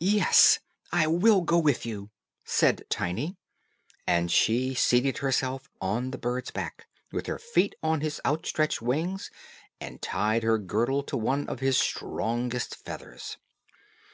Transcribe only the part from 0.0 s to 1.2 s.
"Yes, I